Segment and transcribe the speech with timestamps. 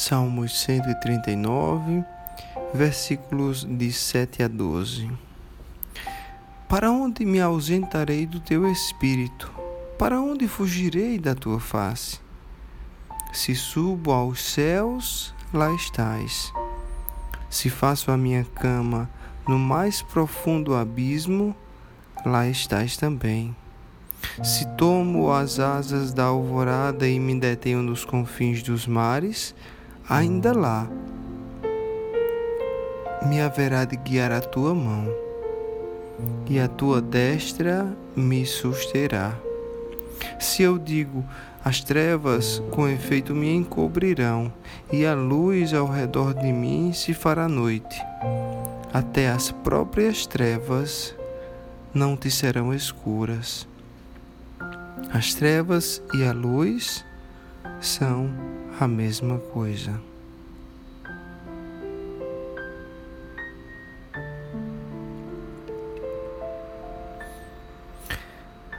[0.00, 2.02] Salmos 139,
[2.72, 5.10] versículos de 7 a 12.
[6.66, 9.52] Para onde me ausentarei do teu espírito?
[9.98, 12.18] Para onde fugirei da tua face?
[13.30, 16.50] Se subo aos céus, lá estás.
[17.50, 19.06] Se faço a minha cama
[19.46, 21.54] no mais profundo abismo,
[22.24, 23.54] lá estás também.
[24.42, 29.54] Se tomo as asas da alvorada e me detenho nos confins dos mares,
[30.10, 30.88] ainda lá
[33.24, 35.06] me haverá de guiar a tua mão,
[36.48, 39.38] e a tua destra me susterá.
[40.40, 41.24] Se eu digo,
[41.64, 44.52] as trevas com efeito me encobrirão,
[44.90, 48.02] e a luz ao redor de mim se fará noite,
[48.92, 51.14] até as próprias trevas
[51.94, 53.68] não te serão escuras.
[55.12, 57.04] As trevas e a luz
[57.80, 58.30] são
[58.78, 60.00] a mesma coisa.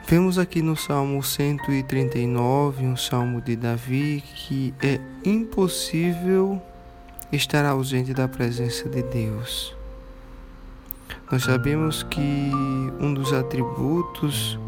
[0.08, 6.62] Vemos aqui no Salmo 139, um salmo de Davi, que é impossível
[7.32, 9.74] estar ausente da presença de Deus.
[11.32, 12.52] Nós sabemos que
[13.00, 14.60] um dos atributos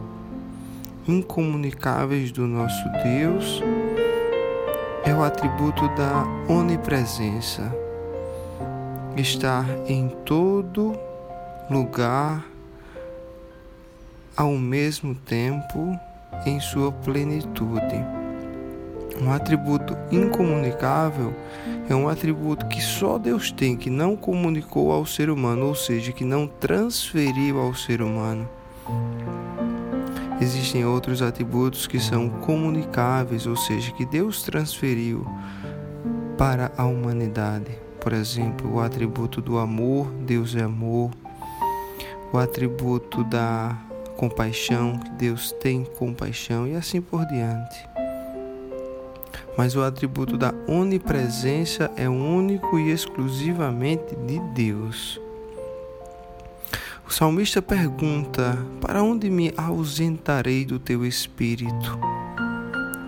[1.06, 3.62] incomunicáveis do nosso Deus
[5.06, 7.72] é o atributo da onipresença.
[9.18, 10.98] Estar em todo
[11.70, 12.46] lugar
[14.36, 15.98] ao mesmo tempo
[16.46, 18.04] em sua plenitude.
[19.22, 21.34] Um atributo incomunicável
[21.88, 26.12] é um atributo que só Deus tem, que não comunicou ao ser humano, ou seja,
[26.12, 28.50] que não transferiu ao ser humano.
[30.44, 35.26] Existem outros atributos que são comunicáveis, ou seja, que Deus transferiu
[36.38, 37.72] para a humanidade.
[38.02, 41.12] Por exemplo, o atributo do amor, Deus é amor.
[42.34, 43.74] O atributo da
[44.18, 47.88] compaixão, que Deus tem compaixão e assim por diante.
[49.58, 55.22] Mas o atributo da onipresença é único e exclusivamente de Deus.
[57.14, 62.00] O salmista pergunta: Para onde me ausentarei do teu espírito?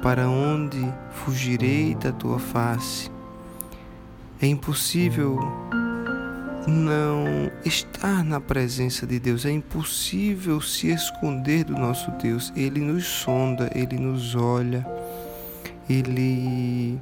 [0.04, 0.78] Para onde
[1.10, 3.10] fugirei da tua face?
[4.40, 5.40] É impossível
[6.68, 12.54] não estar na presença de Deus, é impossível se esconder do nosso Deus.
[12.56, 14.86] Ele nos sonda, ele nos olha,
[15.90, 17.02] ele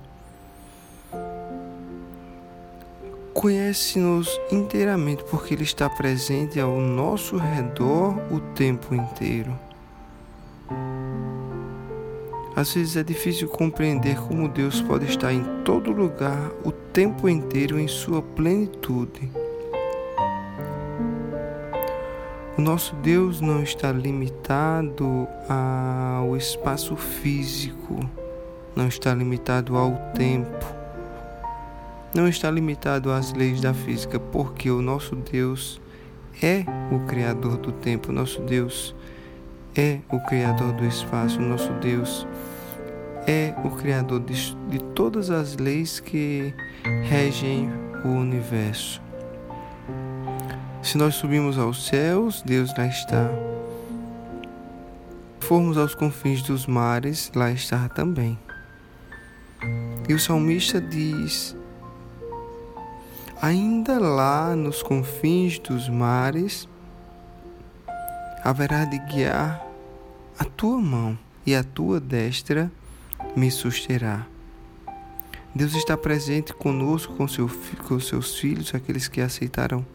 [3.33, 9.53] conhece-nos inteiramente porque Ele está presente ao nosso redor o tempo inteiro.
[12.55, 17.79] Às vezes é difícil compreender como Deus pode estar em todo lugar o tempo inteiro
[17.79, 19.31] em sua plenitude.
[22.55, 27.99] O nosso Deus não está limitado ao espaço físico,
[28.75, 30.82] não está limitado ao tempo
[32.13, 35.81] não está limitado às leis da física, porque o nosso Deus
[36.41, 38.95] é o Criador do tempo, nosso Deus
[39.75, 42.27] é o Criador do espaço, nosso Deus
[43.25, 46.53] é o Criador de, de todas as leis que
[47.03, 47.69] regem
[48.05, 49.01] o universo.
[50.81, 53.29] Se nós subimos aos céus, Deus lá está.
[55.39, 58.37] Formos aos confins dos mares, lá está também.
[60.07, 61.55] E o salmista diz
[63.41, 66.67] ainda lá nos confins dos mares,
[68.43, 69.65] haverá de guiar
[70.37, 72.71] a tua mão e a tua destra
[73.35, 74.25] me susterá.
[75.55, 77.49] Deus está presente conosco, com, seu,
[77.87, 79.85] com seus filhos, aqueles que aceitaram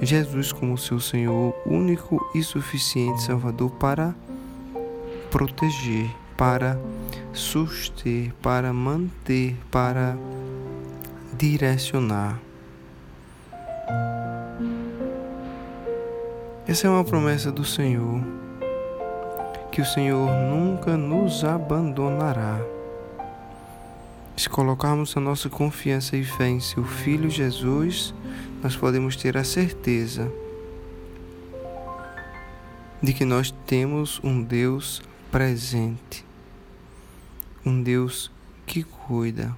[0.00, 4.14] Jesus como seu Senhor, único e suficiente Salvador para
[5.30, 6.80] proteger, para
[7.32, 10.16] suster, para manter, para
[11.36, 12.40] direcionar.
[16.66, 18.22] Essa é uma promessa do Senhor,
[19.72, 22.60] que o Senhor nunca nos abandonará.
[24.36, 28.14] Se colocarmos a nossa confiança e fé em seu Filho Jesus,
[28.62, 30.30] nós podemos ter a certeza
[33.02, 36.24] de que nós temos um Deus presente,
[37.66, 38.30] um Deus
[38.64, 39.56] que cuida.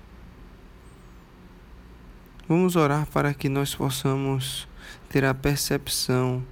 [2.49, 4.69] Vamos orar para que nós possamos
[5.09, 6.43] ter a percepção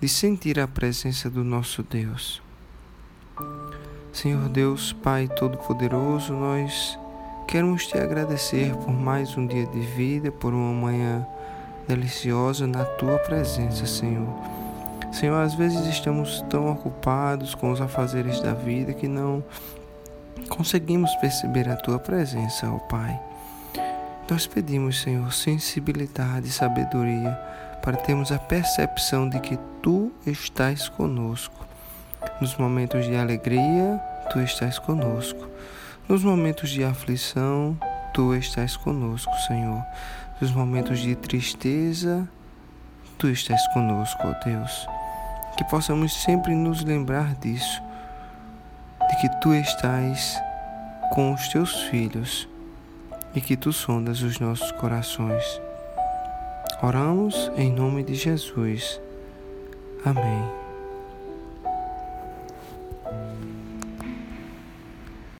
[0.00, 2.42] de sentir a presença do nosso Deus.
[4.12, 6.98] Senhor Deus, Pai Todo-Poderoso, nós
[7.46, 11.24] Queremos te agradecer por mais um dia de vida, por uma manhã
[11.86, 14.28] deliciosa na tua presença, Senhor.
[15.12, 19.44] Senhor, às vezes estamos tão ocupados com os afazeres da vida que não
[20.48, 23.18] conseguimos perceber a tua presença, ó Pai.
[24.28, 27.38] Nós pedimos, Senhor, sensibilidade e sabedoria
[27.80, 31.64] para termos a percepção de que tu estás conosco.
[32.40, 34.00] Nos momentos de alegria,
[34.32, 35.48] tu estás conosco.
[36.08, 37.78] Nos momentos de aflição,
[38.12, 39.80] tu estás conosco, Senhor.
[40.40, 42.28] Nos momentos de tristeza,
[43.16, 44.88] tu estás conosco, ó Deus.
[45.56, 47.80] Que possamos sempre nos lembrar disso,
[49.08, 50.36] de que tu estás
[51.12, 52.48] com os teus filhos
[53.34, 55.60] e que tu sondas os nossos corações.
[56.82, 59.00] Oramos em nome de Jesus.
[60.04, 60.65] Amém.